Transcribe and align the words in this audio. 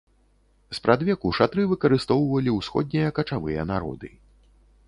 Спрадвеку 0.77 1.33
шатры 1.39 1.67
выкарыстоўвалі 1.73 2.57
ўсходнія 2.57 3.15
качавыя 3.21 3.71
народы. 3.75 4.15